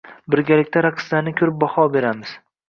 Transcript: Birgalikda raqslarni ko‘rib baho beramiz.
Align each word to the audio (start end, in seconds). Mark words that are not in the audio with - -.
Birgalikda 0.35 0.83
raqslarni 0.85 1.35
ko‘rib 1.43 1.61
baho 1.65 1.87
beramiz. 1.99 2.35